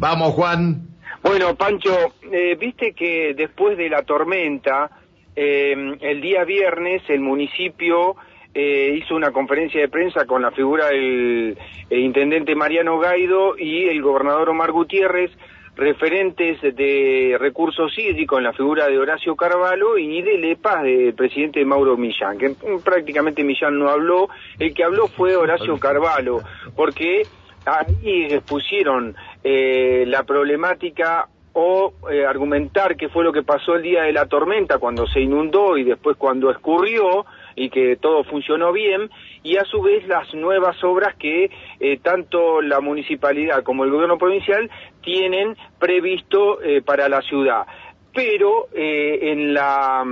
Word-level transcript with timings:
Vamos, 0.00 0.32
Juan. 0.32 0.88
Bueno, 1.22 1.54
Pancho, 1.56 2.14
eh, 2.32 2.56
viste 2.58 2.94
que 2.94 3.34
después 3.34 3.76
de 3.76 3.90
la 3.90 4.02
tormenta, 4.02 4.90
eh, 5.36 5.76
el 6.00 6.22
día 6.22 6.44
viernes 6.44 7.02
el 7.08 7.20
municipio 7.20 8.16
eh, 8.54 8.96
hizo 8.96 9.14
una 9.14 9.30
conferencia 9.30 9.78
de 9.78 9.90
prensa 9.90 10.24
con 10.24 10.40
la 10.40 10.52
figura 10.52 10.86
del 10.86 11.54
intendente 11.90 12.54
Mariano 12.54 12.98
Gaido 12.98 13.58
y 13.58 13.88
el 13.88 14.00
gobernador 14.00 14.48
Omar 14.48 14.72
Gutiérrez, 14.72 15.32
referentes 15.76 16.62
de 16.62 17.36
recursos 17.38 17.92
hídricos 17.98 18.38
en 18.38 18.44
la 18.44 18.54
figura 18.54 18.88
de 18.88 18.98
Horacio 18.98 19.36
Carvalho 19.36 19.98
y 19.98 20.22
de 20.22 20.38
Lepas 20.38 20.82
del 20.82 21.12
presidente 21.12 21.62
Mauro 21.66 21.98
Millán, 21.98 22.38
que 22.38 22.54
prácticamente 22.82 23.44
Millán 23.44 23.78
no 23.78 23.90
habló, 23.90 24.30
el 24.58 24.72
que 24.72 24.82
habló 24.82 25.08
fue 25.08 25.36
Horacio 25.36 25.78
Carvalho, 25.78 26.40
porque 26.74 27.24
ahí 27.66 28.26
expusieron 28.30 29.14
eh, 29.42 30.04
la 30.06 30.24
problemática 30.24 31.28
o 31.52 31.92
eh, 32.10 32.24
argumentar 32.24 32.96
qué 32.96 33.08
fue 33.08 33.24
lo 33.24 33.32
que 33.32 33.42
pasó 33.42 33.74
el 33.74 33.82
día 33.82 34.02
de 34.02 34.12
la 34.12 34.26
tormenta 34.26 34.78
cuando 34.78 35.06
se 35.06 35.20
inundó 35.20 35.76
y 35.76 35.84
después 35.84 36.16
cuando 36.16 36.50
escurrió 36.50 37.26
y 37.56 37.70
que 37.70 37.96
todo 37.96 38.24
funcionó 38.24 38.72
bien 38.72 39.10
y 39.42 39.56
a 39.56 39.64
su 39.64 39.82
vez 39.82 40.06
las 40.06 40.32
nuevas 40.34 40.82
obras 40.84 41.14
que 41.16 41.50
eh, 41.80 41.98
tanto 42.02 42.60
la 42.62 42.80
municipalidad 42.80 43.62
como 43.62 43.84
el 43.84 43.90
gobierno 43.90 44.18
provincial 44.18 44.70
tienen 45.02 45.56
previsto 45.78 46.62
eh, 46.62 46.82
para 46.82 47.08
la 47.08 47.20
ciudad. 47.22 47.66
Pero 48.14 48.68
eh, 48.74 49.30
en 49.32 49.54
la 49.54 50.04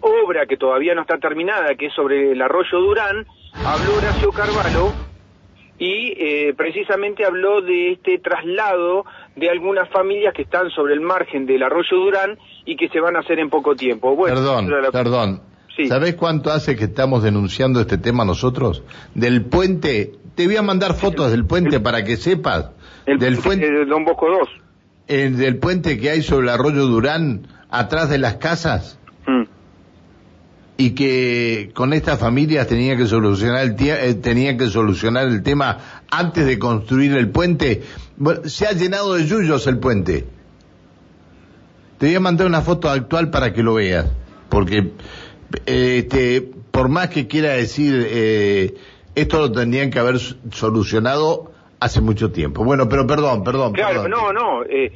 obra 0.00 0.46
que 0.46 0.56
todavía 0.56 0.94
no 0.94 1.02
está 1.02 1.18
terminada, 1.18 1.74
que 1.74 1.86
es 1.86 1.94
sobre 1.94 2.32
el 2.32 2.42
arroyo 2.42 2.78
Durán, 2.80 3.26
habló 3.64 3.96
Horacio 3.96 4.30
Carvalho 4.30 5.09
y 5.80 6.52
precisamente 6.52 7.24
habló 7.24 7.62
de 7.62 7.92
este 7.92 8.18
traslado 8.18 9.06
de 9.34 9.48
algunas 9.48 9.88
familias 9.88 10.34
que 10.34 10.42
están 10.42 10.70
sobre 10.70 10.92
el 10.92 11.00
margen 11.00 11.46
del 11.46 11.62
arroyo 11.62 11.96
Durán 11.96 12.38
y 12.66 12.76
que 12.76 12.88
se 12.90 13.00
van 13.00 13.16
a 13.16 13.20
hacer 13.20 13.38
en 13.38 13.48
poco 13.48 13.74
tiempo. 13.74 14.16
perdón, 14.22 14.70
perdón. 14.92 15.40
¿Sabés 15.88 16.14
cuánto 16.14 16.50
hace 16.50 16.76
que 16.76 16.84
estamos 16.84 17.22
denunciando 17.22 17.80
este 17.80 17.96
tema 17.96 18.24
nosotros? 18.24 18.82
Del 19.14 19.46
puente, 19.46 20.12
te 20.34 20.46
voy 20.46 20.56
a 20.56 20.62
mandar 20.62 20.94
fotos 20.94 21.30
del 21.30 21.46
puente 21.46 21.80
para 21.80 22.04
que 22.04 22.16
sepas. 22.16 22.72
El 23.06 23.18
del 23.18 23.38
puente 23.38 23.70
de 23.70 23.86
Don 23.86 24.04
Bosco 24.04 24.26
2. 24.28 24.48
El 25.08 25.36
del 25.38 25.58
puente 25.58 25.98
que 25.98 26.10
hay 26.10 26.22
sobre 26.22 26.44
el 26.44 26.48
arroyo 26.50 26.86
Durán, 26.86 27.46
atrás 27.70 28.10
de 28.10 28.18
las 28.18 28.36
casas. 28.36 28.98
Mm. 29.26 29.44
Y 30.80 30.92
que 30.92 31.72
con 31.74 31.92
estas 31.92 32.18
familias 32.18 32.66
tenía 32.66 32.96
que 32.96 33.04
solucionar 33.04 33.64
el 33.64 33.76
eh, 33.78 34.14
tenía 34.14 34.56
que 34.56 34.66
solucionar 34.68 35.26
el 35.26 35.42
tema 35.42 35.76
antes 36.10 36.46
de 36.46 36.58
construir 36.58 37.12
el 37.18 37.28
puente. 37.28 37.82
se 38.44 38.66
ha 38.66 38.72
llenado 38.72 39.12
de 39.12 39.26
yuyos 39.26 39.66
el 39.66 39.78
puente. 39.78 40.24
Te 41.98 42.06
voy 42.06 42.14
a 42.14 42.20
mandar 42.20 42.46
una 42.46 42.62
foto 42.62 42.88
actual 42.88 43.28
para 43.28 43.52
que 43.52 43.62
lo 43.62 43.74
veas, 43.74 44.06
porque 44.48 44.92
este, 45.66 46.50
por 46.70 46.88
más 46.88 47.10
que 47.10 47.26
quiera 47.26 47.50
decir, 47.50 48.06
eh, 48.08 48.74
esto 49.14 49.38
lo 49.38 49.52
tendrían 49.52 49.90
que 49.90 49.98
haber 49.98 50.18
solucionado 50.18 51.52
hace 51.78 52.00
mucho 52.00 52.32
tiempo. 52.32 52.64
Bueno, 52.64 52.88
pero 52.88 53.06
perdón, 53.06 53.44
perdón. 53.44 53.74
Claro, 53.74 54.08
no, 54.08 54.32
no. 54.32 54.64
Eh, 54.64 54.92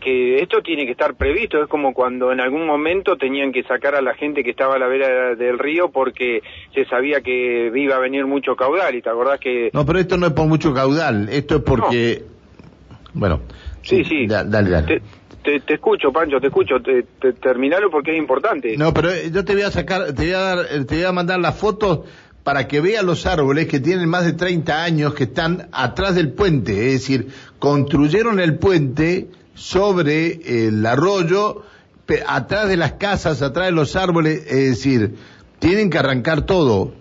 que 0.00 0.42
esto 0.42 0.62
tiene 0.62 0.84
que 0.84 0.92
estar 0.92 1.14
previsto. 1.14 1.62
Es 1.62 1.68
como 1.68 1.92
cuando 1.92 2.32
en 2.32 2.40
algún 2.40 2.66
momento 2.66 3.16
tenían 3.16 3.52
que 3.52 3.62
sacar 3.62 3.94
a 3.94 4.02
la 4.02 4.14
gente 4.14 4.44
que 4.44 4.50
estaba 4.50 4.76
a 4.76 4.78
la 4.78 4.86
vera 4.86 5.34
del 5.34 5.58
río 5.58 5.90
porque 5.90 6.42
se 6.74 6.84
sabía 6.86 7.20
que 7.20 7.70
iba 7.74 7.96
a 7.96 8.00
venir 8.00 8.26
mucho 8.26 8.56
caudal. 8.56 8.94
¿Y 8.94 9.02
te 9.02 9.10
acordás 9.10 9.40
que.? 9.40 9.70
No, 9.72 9.84
pero 9.84 9.98
esto 9.98 10.16
no 10.16 10.26
es 10.26 10.32
por 10.32 10.46
mucho 10.46 10.72
caudal. 10.72 11.28
Esto 11.30 11.56
es 11.56 11.62
porque. 11.62 12.22
Bueno. 13.14 13.40
Sí, 13.82 14.04
sí. 14.04 14.26
dale, 14.26 14.70
dale. 14.70 15.02
Te, 15.42 15.74
escucho, 15.74 16.12
Pancho, 16.12 16.38
te 16.40 16.48
escucho. 16.48 16.76
Te, 16.82 17.32
terminalo 17.32 17.90
porque 17.90 18.12
es 18.12 18.18
importante. 18.18 18.76
No, 18.76 18.92
pero 18.92 19.10
eh, 19.10 19.30
yo 19.32 19.44
te 19.44 19.54
voy 19.54 19.62
a 19.62 19.70
sacar, 19.70 20.12
te 20.14 20.24
voy 20.24 20.32
a 20.32 20.38
dar, 20.38 20.58
eh, 20.70 20.84
te 20.84 20.96
voy 20.96 21.04
a 21.04 21.12
mandar 21.12 21.40
las 21.40 21.58
fotos 21.58 22.00
para 22.44 22.68
que 22.68 22.80
vean 22.80 23.06
los 23.06 23.26
árboles 23.26 23.66
que 23.66 23.80
tienen 23.80 24.08
más 24.08 24.24
de 24.24 24.32
30 24.32 24.82
años 24.82 25.14
que 25.14 25.24
están 25.24 25.68
atrás 25.72 26.14
del 26.14 26.32
puente. 26.32 26.72
Es 26.72 26.92
decir, 26.92 27.28
construyeron 27.58 28.40
el 28.40 28.58
puente 28.58 29.28
sobre 29.54 30.66
el 30.66 30.84
arroyo, 30.84 31.62
atrás 32.26 32.68
de 32.68 32.76
las 32.76 32.92
casas, 32.92 33.42
atrás 33.42 33.66
de 33.66 33.72
los 33.72 33.96
árboles. 33.96 34.46
Es 34.46 34.70
decir, 34.70 35.14
tienen 35.58 35.90
que 35.90 35.98
arrancar 35.98 36.46
todo. 36.46 36.92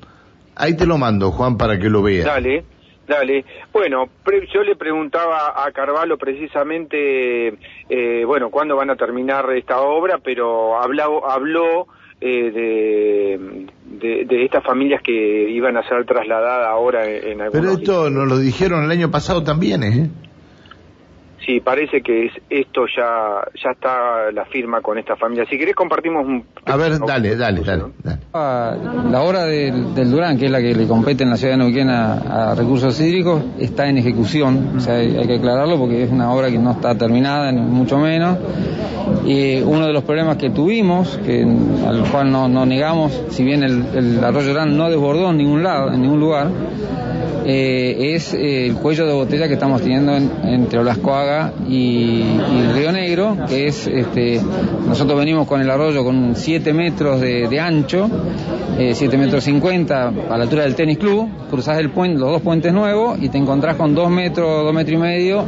Ahí 0.55 0.75
te 0.75 0.85
lo 0.85 0.97
mando, 0.97 1.31
Juan, 1.31 1.57
para 1.57 1.79
que 1.79 1.89
lo 1.89 2.01
veas. 2.01 2.25
Dale. 2.25 2.65
Dale. 3.07 3.43
Bueno, 3.73 4.07
yo 4.53 4.61
le 4.61 4.75
preguntaba 4.75 5.65
a 5.65 5.71
Carvalho 5.71 6.15
precisamente, 6.19 7.57
eh, 7.89 8.23
bueno, 8.23 8.51
cuándo 8.51 8.75
van 8.75 8.91
a 8.91 8.95
terminar 8.95 9.51
esta 9.55 9.81
obra, 9.81 10.19
pero 10.23 10.79
habló, 10.79 11.27
habló 11.27 11.87
eh, 12.21 12.51
de, 12.51 14.25
de, 14.25 14.45
estas 14.45 14.63
familias 14.63 15.01
que 15.01 15.49
iban 15.49 15.75
a 15.75 15.87
ser 15.89 16.05
trasladadas 16.05 16.67
ahora 16.67 17.09
en, 17.09 17.41
en 17.41 17.51
Pero 17.51 17.71
esto 17.71 18.11
nos 18.11 18.27
lo 18.27 18.37
dijeron 18.37 18.83
el 18.83 18.91
año 18.91 19.09
pasado 19.09 19.43
también, 19.43 19.81
¿eh? 19.81 20.09
Sí, 21.49 21.61
parece 21.61 22.01
que 22.03 22.27
es, 22.27 22.33
esto 22.47 22.81
ya 22.95 23.41
ya 23.55 23.71
está 23.71 24.31
la 24.31 24.45
firma 24.45 24.81
con 24.81 24.99
esta 24.99 25.15
familia. 25.15 25.47
Si 25.49 25.57
querés 25.57 25.73
compartimos 25.73 26.23
un... 26.23 26.45
A 26.63 26.75
ver, 26.75 26.99
dale, 26.99 27.35
dale, 27.35 27.61
dale. 27.61 27.85
Ah, 28.35 28.77
la 29.09 29.23
obra 29.23 29.45
del, 29.45 30.11
Durán, 30.11 30.37
que 30.37 30.45
es 30.45 30.51
la 30.51 30.59
que 30.59 30.75
le 30.75 30.85
compete 30.85 31.23
en 31.23 31.31
la 31.31 31.37
ciudad 31.37 31.53
de 31.53 31.57
Neuquén 31.57 31.89
a, 31.89 32.53
recursos 32.53 33.01
hídricos, 33.01 33.41
está 33.57 33.89
en 33.89 33.97
ejecución. 33.97 34.73
O 34.77 34.79
sea, 34.79 34.97
hay, 34.97 35.25
que 35.25 35.37
aclararlo 35.37 35.79
porque 35.79 36.03
es 36.03 36.11
una 36.11 36.31
obra 36.31 36.51
que 36.51 36.59
no 36.59 36.69
está 36.69 36.95
terminada, 36.95 37.51
ni 37.51 37.61
mucho 37.61 37.97
menos. 37.97 38.37
Y 39.25 39.59
uno 39.61 39.87
de 39.87 39.93
los 39.93 40.03
problemas 40.03 40.37
que 40.37 40.51
tuvimos, 40.51 41.17
que, 41.25 41.41
al 41.41 42.03
cual 42.11 42.31
no, 42.31 42.47
no 42.47 42.67
negamos, 42.67 43.23
si 43.29 43.43
bien 43.43 43.63
el, 43.63 43.87
el 43.95 44.23
arroyo 44.23 44.49
Durán 44.49 44.77
no 44.77 44.87
desbordó 44.87 45.31
en 45.31 45.37
ningún 45.37 45.63
lado, 45.63 45.91
en 45.91 45.99
ningún 46.03 46.19
lugar, 46.19 46.51
eh, 47.51 48.13
es 48.15 48.33
eh, 48.35 48.67
el 48.67 48.75
cuello 48.75 49.07
de 49.07 49.13
botella 49.13 49.47
que 49.47 49.55
estamos 49.55 49.81
teniendo 49.81 50.15
entre 50.15 50.77
Olascoaga 50.77 51.38
y, 51.67 52.21
y, 52.21 52.71
Río 52.73 52.91
Negro, 52.91 53.37
que 53.47 53.67
es, 53.67 53.87
este, 53.87 54.41
nosotros 54.87 55.17
venimos 55.17 55.47
con 55.47 55.61
el 55.61 55.69
arroyo 55.69 56.03
con 56.03 56.35
7 56.35 56.73
metros 56.73 57.21
de, 57.21 57.59
ancho, 57.59 58.09
eh, 58.77 58.93
7 58.93 59.17
metros 59.17 59.43
50 59.43 60.07
a 60.07 60.37
la 60.37 60.43
altura 60.43 60.63
del 60.63 60.75
tenis 60.75 60.97
club, 60.97 61.29
cruzás 61.49 61.79
el 61.79 61.89
puente, 61.91 62.19
los 62.19 62.31
dos 62.31 62.41
puentes 62.41 62.73
nuevos 62.73 63.17
y 63.21 63.29
te 63.29 63.37
encontrás 63.37 63.75
con 63.75 63.93
2 63.93 64.09
metros, 64.09 64.63
2 64.63 64.73
metros 64.73 64.95
y 64.95 65.01
medio 65.01 65.45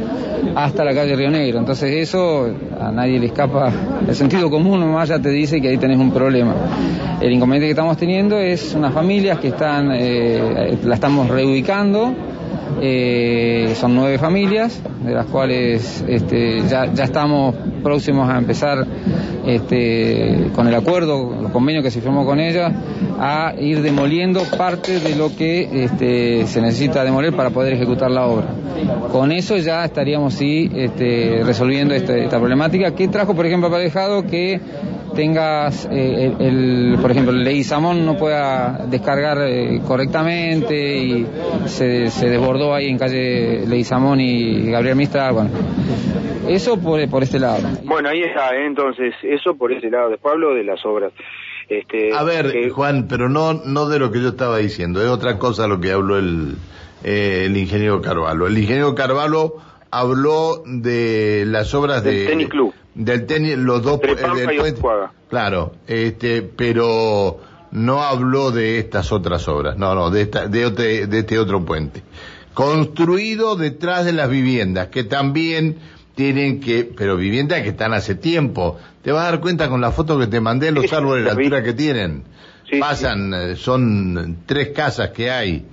hasta 0.54 0.84
la 0.84 0.94
calle 0.94 1.16
Río 1.16 1.30
Negro. 1.30 1.58
Entonces 1.58 2.08
eso 2.08 2.48
a 2.80 2.90
nadie 2.90 3.18
le 3.18 3.26
escapa, 3.26 3.72
el 4.06 4.14
sentido 4.14 4.50
común 4.50 4.80
nomás 4.80 5.08
ya 5.08 5.18
te 5.18 5.30
dice 5.30 5.60
que 5.60 5.68
ahí 5.68 5.78
tenés 5.78 5.98
un 5.98 6.12
problema. 6.12 6.54
El 7.20 7.32
inconveniente 7.32 7.66
que 7.66 7.72
estamos 7.72 7.96
teniendo 7.96 8.38
es 8.38 8.74
unas 8.74 8.92
familias 8.92 9.38
que 9.38 9.48
están, 9.48 9.90
eh, 9.92 10.78
la 10.84 10.94
estamos 10.94 11.28
reubicando 11.28 12.14
eh, 12.80 13.74
son 13.76 13.94
nueve 13.94 14.18
familias, 14.18 14.80
de 15.04 15.12
las 15.12 15.26
cuales 15.26 16.04
este, 16.08 16.62
ya, 16.68 16.84
estamos 16.84 17.54
próximos 17.82 18.28
a 18.28 18.38
empezar 18.38 18.86
este, 19.46 20.50
con 20.54 20.66
el 20.68 20.74
acuerdo, 20.74 21.34
los 21.40 21.52
convenios 21.52 21.84
que 21.84 21.90
se 21.90 22.00
firmó 22.00 22.24
con 22.24 22.40
ellas, 22.40 22.72
a 23.18 23.54
ir 23.58 23.82
demoliendo 23.82 24.42
parte 24.56 25.00
de 25.00 25.16
lo 25.16 25.34
que 25.34 25.84
este, 25.84 26.46
se 26.46 26.60
necesita 26.60 27.04
demoler 27.04 27.34
para 27.34 27.50
poder 27.50 27.74
ejecutar 27.74 28.10
la 28.10 28.26
obra. 28.26 28.48
Con 29.10 29.32
eso 29.32 29.56
ya 29.58 29.84
estaríamos 29.84 30.34
sí 30.34 30.70
este, 30.74 31.42
resolviendo 31.44 31.94
esta, 31.94 32.38
problemática 32.38 32.94
que 32.94 33.08
trajo, 33.08 33.34
por 33.34 33.46
ejemplo, 33.46 33.68
aparejado 33.68 34.24
que 34.24 34.60
tengas, 35.12 35.88
eh, 35.90 36.34
el, 36.38 36.98
por 37.00 37.10
ejemplo, 37.10 37.32
el 37.32 37.44
Leguizamón 37.44 38.04
no 38.04 38.16
pueda 38.16 38.86
descargar 38.86 39.38
eh, 39.42 39.80
correctamente 39.86 40.98
y 40.98 41.26
se, 41.66 42.08
se, 42.10 42.28
desbordó 42.28 42.74
ahí 42.74 42.88
en 42.88 42.98
calle 42.98 43.66
Leguizamón 43.66 44.20
y 44.20 44.70
Gabriel 44.70 44.96
Mistral, 44.96 45.34
bueno. 45.34 45.50
Eso 46.48 46.80
por, 46.80 47.08
por 47.08 47.22
este 47.22 47.38
lado. 47.38 47.68
Bueno, 47.84 48.08
ahí 48.08 48.22
está, 48.22 48.54
¿eh? 48.54 48.66
entonces, 48.66 49.14
eso 49.22 49.54
por 49.56 49.72
ese 49.72 49.90
lado. 49.90 50.10
Después 50.10 50.34
hablo 50.34 50.54
de 50.54 50.64
las 50.64 50.84
obras. 50.84 51.12
Este, 51.68 52.12
A 52.12 52.24
ver, 52.24 52.68
Juan, 52.70 53.06
pero 53.08 53.28
no, 53.28 53.54
no 53.54 53.88
de 53.88 53.98
lo 53.98 54.10
que 54.10 54.20
yo 54.20 54.28
estaba 54.28 54.58
diciendo, 54.58 55.00
es 55.00 55.08
otra 55.08 55.38
cosa 55.38 55.66
lo 55.66 55.80
que 55.80 55.92
habló 55.92 56.18
el, 56.18 56.56
el 57.04 57.56
ingeniero 57.56 58.00
Carvalho. 58.02 58.46
El 58.46 58.58
ingeniero 58.58 58.94
Carvalho 58.94 59.54
habló 59.92 60.62
de 60.66 61.44
las 61.46 61.72
obras 61.74 62.02
del 62.02 62.26
tenis 62.26 62.48
club. 62.48 62.74
Del 62.94 63.26
tenis, 63.26 63.56
los 63.56 63.82
dos 63.82 64.00
del 64.00 64.16
Claro, 65.28 65.74
este, 65.86 66.42
pero 66.42 67.40
no 67.70 68.02
habló 68.02 68.50
de 68.50 68.78
estas 68.78 69.12
otras 69.12 69.46
obras, 69.48 69.76
no, 69.78 69.94
no, 69.94 70.10
de 70.10 70.22
esta, 70.22 70.48
de, 70.48 70.70
de 71.06 71.18
este 71.18 71.38
otro 71.38 71.64
puente. 71.64 72.02
Construido 72.54 73.56
detrás 73.56 74.04
de 74.04 74.12
las 74.12 74.28
viviendas, 74.28 74.88
que 74.88 75.04
también 75.04 75.76
tienen 76.14 76.60
que, 76.60 76.84
pero 76.84 77.16
viviendas 77.16 77.62
que 77.62 77.70
están 77.70 77.94
hace 77.94 78.14
tiempo. 78.14 78.78
Te 79.02 79.12
vas 79.12 79.26
a 79.26 79.30
dar 79.32 79.40
cuenta 79.40 79.68
con 79.68 79.80
la 79.80 79.90
foto 79.92 80.18
que 80.18 80.26
te 80.26 80.40
mandé, 80.40 80.70
los 80.70 80.92
árboles, 80.92 81.24
la 81.24 81.32
altura 81.32 81.62
que 81.62 81.72
tienen. 81.72 82.24
Pasan, 82.80 83.34
eh, 83.34 83.56
son 83.56 84.38
tres 84.46 84.68
casas 84.68 85.10
que 85.10 85.30
hay. 85.30 85.66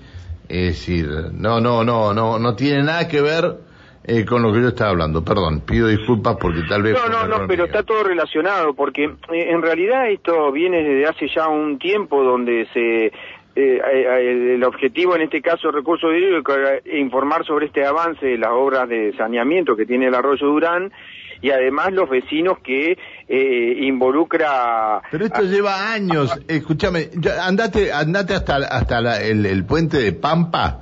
Es 0.50 0.78
decir, 0.78 1.08
no, 1.34 1.62
no, 1.62 1.84
no, 1.84 2.14
no, 2.14 2.40
no 2.40 2.56
tiene 2.56 2.84
nada 2.84 3.08
que 3.08 3.22
ver 3.22 3.69
eh, 4.04 4.26
con 4.26 4.42
lo 4.42 4.54
que 4.54 4.62
yo 4.62 4.68
estaba 4.70 4.92
hablando. 4.92 5.24
Perdón, 5.24 5.62
pido 5.62 5.88
disculpas 5.88 6.38
porque 6.40 6.62
tal 6.68 6.84
vez... 6.84 6.94
No, 6.94 7.10
no, 7.10 7.28
no, 7.28 7.48
pero 7.48 7.66
está 7.66 7.84
todo 7.84 8.04
relacionado, 8.04 8.74
porque 8.74 9.06
eh, 9.06 9.52
en 9.52 9.62
realidad 9.62 10.10
esto 10.10 10.52
viene 10.52 10.84
desde 10.84 11.08
hace 11.08 11.28
ya 11.34 11.48
un 11.48 11.80
tiempo 11.80 12.24
donde 12.24 12.68
se... 12.74 13.12
Eh, 13.56 14.56
el 14.56 14.64
objetivo 14.64 15.16
en 15.16 15.24
este 15.24 15.42
caso 15.42 15.68
del 15.68 15.78
recurso 15.78 16.14
hídrico 16.14 16.54
es 16.54 16.82
informar 16.96 17.44
sobre 17.46 17.66
este 17.66 17.84
avance 17.84 18.26
de 18.26 18.38
las 18.38 18.52
obras 18.52 18.88
de 18.88 19.14
saneamiento 19.18 19.76
que 19.76 19.86
tiene 19.86 20.08
el 20.08 20.16
arroyo 20.16 20.48
Durán 20.48 20.94
y 21.42 21.52
además 21.52 21.94
los 21.94 22.10
vecinos 22.10 22.60
que 22.60 22.98
eh, 23.28 23.78
involucra... 23.82 25.02
Pero 25.12 25.26
esto 25.26 25.44
lleva 25.44 25.92
años, 25.92 26.38
escúchame, 26.48 27.10
andate, 27.42 27.92
andate 27.92 28.34
hasta, 28.34 28.58
hasta 28.58 29.22
el, 29.22 29.66
puente 29.66 29.98
de 29.98 30.14
Pampa, 30.14 30.82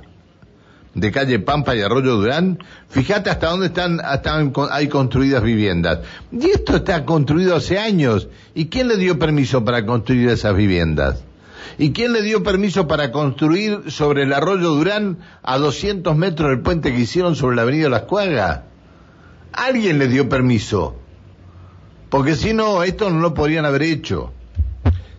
de 1.00 1.12
calle 1.12 1.38
Pampa 1.38 1.74
y 1.74 1.80
Arroyo 1.80 2.16
Durán, 2.16 2.58
fíjate 2.88 3.30
hasta 3.30 3.48
dónde 3.48 3.66
están, 3.66 4.00
hasta 4.00 4.38
hay 4.70 4.88
construidas 4.88 5.42
viviendas. 5.42 6.00
Y 6.32 6.50
esto 6.50 6.76
está 6.76 7.04
construido 7.04 7.56
hace 7.56 7.78
años. 7.78 8.28
¿Y 8.54 8.66
quién 8.66 8.88
le 8.88 8.96
dio 8.96 9.18
permiso 9.18 9.64
para 9.64 9.84
construir 9.86 10.28
esas 10.28 10.56
viviendas? 10.56 11.22
¿Y 11.78 11.92
quién 11.92 12.12
le 12.12 12.22
dio 12.22 12.42
permiso 12.42 12.88
para 12.88 13.12
construir 13.12 13.90
sobre 13.90 14.24
el 14.24 14.32
arroyo 14.32 14.70
Durán 14.70 15.18
a 15.42 15.58
200 15.58 16.16
metros 16.16 16.50
del 16.50 16.60
puente 16.60 16.92
que 16.92 17.00
hicieron 17.00 17.36
sobre 17.36 17.56
la 17.56 17.62
avenida 17.62 17.88
Las 17.88 18.02
Cuagas? 18.02 18.62
Alguien 19.52 19.98
le 19.98 20.08
dio 20.08 20.28
permiso. 20.28 20.96
Porque 22.10 22.34
si 22.34 22.54
no, 22.54 22.82
esto 22.82 23.10
no 23.10 23.20
lo 23.20 23.34
podrían 23.34 23.64
haber 23.64 23.82
hecho. 23.82 24.32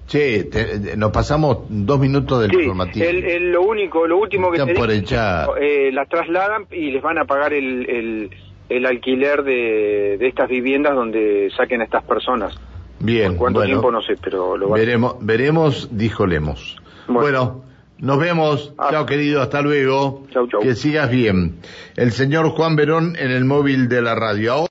Che, 0.09 0.49
nos 0.97 1.11
pasamos 1.11 1.59
dos 1.69 1.99
minutos 1.99 2.41
del 2.41 2.51
informativo. 2.51 3.05
El, 3.05 3.51
lo 3.51 3.61
único, 3.61 4.07
lo 4.07 4.17
último 4.17 4.51
que 4.51 4.57
te 4.57 4.73
digo, 4.73 5.55
eh, 5.55 5.91
las 5.91 6.09
trasladan 6.09 6.65
y 6.71 6.89
les 6.89 7.03
van 7.03 7.19
a 7.19 7.25
pagar 7.25 7.53
el, 7.53 8.31
el, 8.69 8.85
alquiler 8.87 9.43
de, 9.43 10.17
de, 10.17 10.27
estas 10.27 10.49
viviendas 10.49 10.95
donde 10.95 11.51
saquen 11.55 11.81
a 11.81 11.83
estas 11.83 12.03
personas. 12.05 12.59
Bien. 12.99 13.37
cuánto 13.37 13.61
tiempo 13.61 13.91
no 13.91 14.01
sé, 14.01 14.15
pero 14.19 14.57
lo 14.57 14.71
veremos, 14.71 15.17
veremos, 15.21 15.95
dijo 15.95 16.25
Lemos. 16.25 16.75
bueno 17.07 17.69
nos 17.99 18.17
vemos. 18.17 18.73
Ah. 18.77 18.89
Chao, 18.91 19.05
querido. 19.05 19.41
Hasta 19.41 19.61
luego. 19.61 20.23
Chau, 20.31 20.47
chau. 20.47 20.61
Que 20.61 20.75
sigas 20.75 21.09
bien. 21.09 21.59
El 21.95 22.11
señor 22.11 22.49
Juan 22.49 22.75
Verón 22.75 23.15
en 23.17 23.31
el 23.31 23.45
móvil 23.45 23.89
de 23.89 24.01
la 24.01 24.15
radio. 24.15 24.67